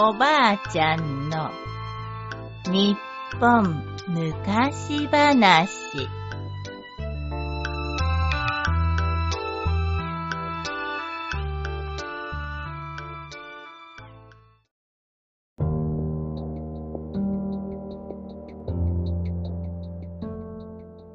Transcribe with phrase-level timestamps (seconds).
[0.00, 1.50] おばあちゃんの
[2.70, 2.96] 日
[3.40, 5.68] 本昔話。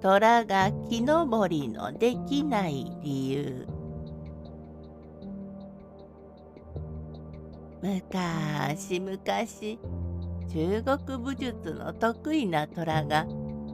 [0.02, 3.72] 虎が木登りのできない理由。
[7.83, 9.77] 昔昔
[10.47, 13.27] 中国武術の得意な虎が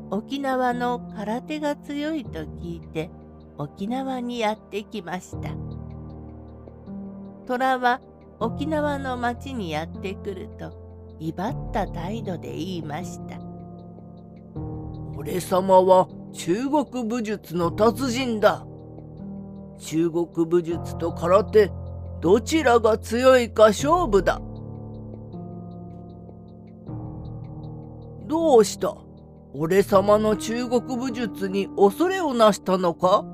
[0.09, 3.11] 沖縄の空手が強いと聞いて
[3.59, 5.51] 沖縄にやってきました
[7.45, 8.01] 虎は
[8.39, 13.39] 沖縄の町にやってくると威張った態度で言いました
[15.15, 18.65] 俺様は中国武術の達人だ。
[19.79, 21.71] 中国武術と空手、
[22.21, 24.41] どちらが強いか勝負だ。
[28.27, 28.95] どうした？
[29.53, 33.25] 俺様の中国武術に恐れをなしたのか？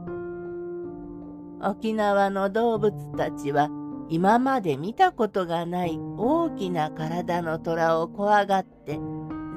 [1.61, 3.69] 沖縄の動物たちは
[4.07, 8.99] 今まで見たことがない大きな体の虎を怖がって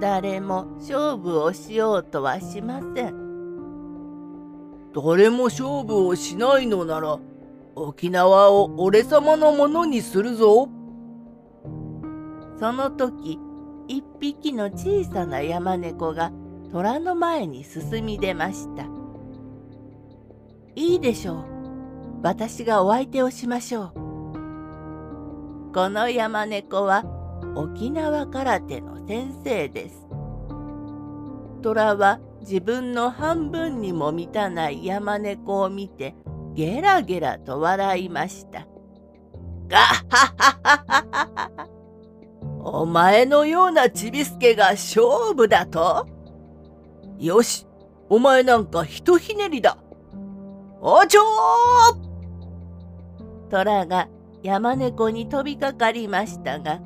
[0.00, 3.28] 誰も勝負をしようとはしません。
[4.94, 7.18] 誰も勝負をしないのなら
[7.82, 10.68] 沖縄を俺様のものにするぞ。
[12.58, 13.38] その時
[13.86, 16.32] 一匹の小さな山猫が
[16.72, 18.84] 虎の前に進み出ました。
[20.74, 21.44] いいでしょう。
[22.22, 23.92] 私がお相手をしましょう。
[25.72, 27.04] この山猫は
[27.54, 30.06] 沖縄空手の先生です。
[31.62, 36.14] 虎は自分の半分にも満たない山猫を見て
[36.58, 38.66] ゲラゲラと笑いました。
[39.68, 41.68] ガッハハハハハ
[42.64, 46.08] お前のようなちびすけが勝負だと？
[47.20, 47.64] よし、
[48.08, 49.78] お前なんかひとひねりだ。
[50.80, 54.08] おちょー虎が
[54.42, 56.80] 山猫に飛びかかりましたが、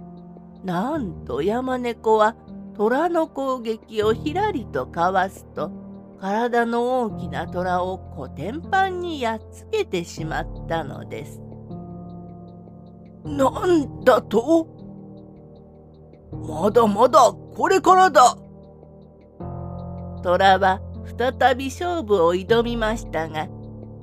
[0.63, 2.37] なんと山猫は
[2.77, 5.71] 虎の攻撃をひらりとかわすと
[6.23, 11.41] 体の大きな虎をコテンパンにやっつけてしまったのです。
[13.25, 14.69] なんだと？
[16.31, 17.19] まだまだ
[17.57, 18.37] これからだ
[20.23, 20.81] 虎は
[21.19, 23.49] 再び勝負を挑みましたが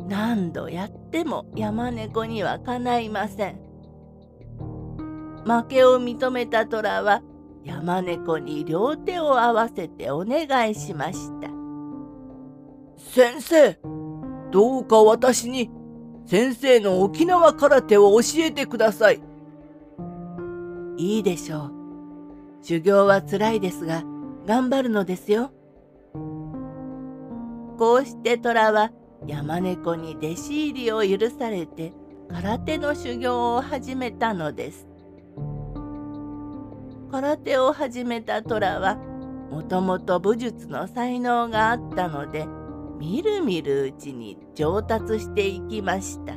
[0.05, 3.61] 何度やっても山猫にはかないません。
[5.45, 7.21] 負けを認めた虎は
[7.63, 11.58] 山猫に両手を合わせてお願いしました。
[12.99, 13.79] 先生、
[14.51, 15.71] どうか私に
[16.25, 19.21] 先生の沖縄空手を教えてください。
[20.97, 21.71] いいでしょう。
[22.61, 24.03] 修行は辛いですが、
[24.45, 25.51] 頑張るのですよ。
[27.77, 28.91] こうして虎は
[29.25, 31.93] 山猫に弟子入りを許されて
[32.27, 34.87] 空手の修行を始めたのです。
[37.11, 38.97] 空手を始めた虎は
[39.49, 42.45] もともと武術の才能があったので
[42.99, 46.33] みるみるうちに上達していきました。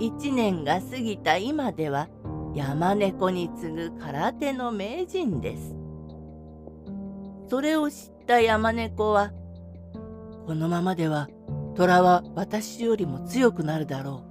[0.00, 2.08] 一年が過ぎた今では
[2.54, 5.76] 山猫に次ぐ空手の名人です。
[7.48, 9.32] それを知った山猫は
[10.46, 11.28] このままでは
[11.74, 14.24] 虎は私よりも強くなるだろ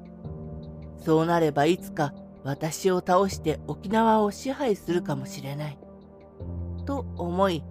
[1.00, 1.04] う。
[1.04, 2.14] そうなればいつか
[2.44, 5.78] 私を倒して沖縄を支配するかもしれない。
[6.86, 7.64] と思い、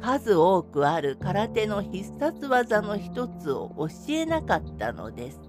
[0.00, 5.40] 数多くある空手の必殺技の一つを教えなかったのです。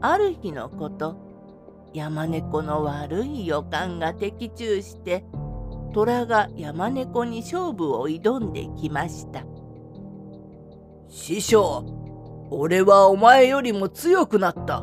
[0.00, 1.16] ある日のこと、
[1.92, 5.24] 山猫の悪い予感が的中して、
[5.92, 9.44] 虎が山猫に勝負を挑んできました。
[11.08, 11.84] 師匠、
[12.50, 14.82] 俺はお前よりも強くなった。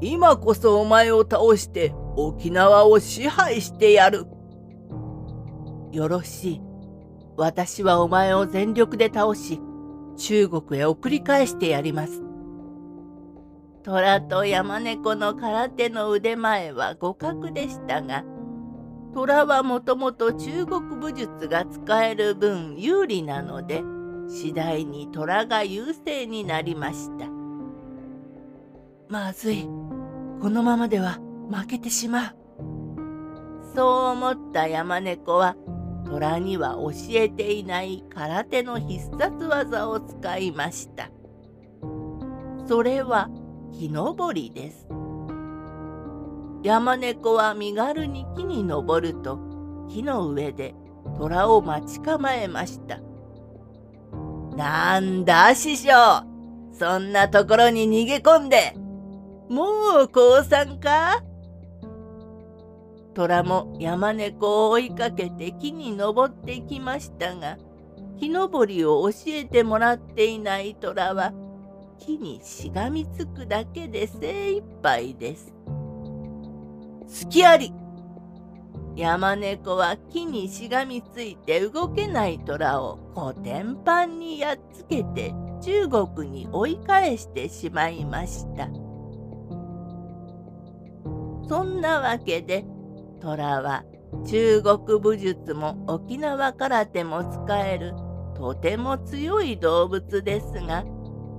[0.00, 4.26] 今こそお前を倒して沖縄を支配してやる。
[5.92, 6.60] よろしい。
[7.36, 9.60] 私はお前を全力で倒し、
[10.16, 12.22] 中国へ送り返してやります。
[13.82, 18.24] 虎と山猫の空手の腕前は互角でしたが、
[19.14, 23.82] 虎はもともと中国武術が使える分有利なので、
[24.28, 27.26] 次第に虎が優勢になりました。
[29.08, 29.68] まずい。
[30.40, 31.18] このままでは
[31.50, 32.36] 負けてしまう。
[33.74, 35.56] そう思った山猫は
[36.10, 41.10] 虎には教えていない空手の必殺技を使いました。
[42.66, 43.28] それは
[43.72, 44.88] 木登りです。
[46.62, 49.38] 山猫は身軽に木に登ると
[49.88, 50.74] 木の上で
[51.18, 52.98] 虎を待ち構えました。
[54.56, 56.26] なんだ師匠
[56.72, 58.74] そんなところに逃げ込んで
[59.48, 61.22] もう降参か？
[63.20, 67.58] 虎も山猫を追いかけて木に登ってきましたが
[68.18, 71.34] 木登りを教えてもらっていない虎は
[71.98, 75.52] 木にしがみつくだけで精一杯です。
[77.06, 77.74] 隙あり
[78.96, 88.68] 山猫は木にしがみついて動けない虎をコテンパンにやっつけて中国に追い返してしまいました。
[91.46, 92.64] そんなわけで
[93.22, 93.84] 虎は
[94.26, 97.94] 中国武術も沖縄空手も使える
[98.34, 100.84] とても強い動物ですが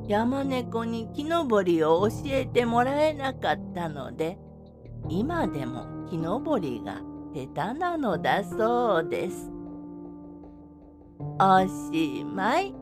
[0.08, 4.38] 山猫に木登りを教えてもらえなかったので
[5.10, 7.02] 今でも木登りが
[7.34, 9.52] 下手なのだそうです。
[11.40, 11.62] お
[11.92, 12.81] しまい。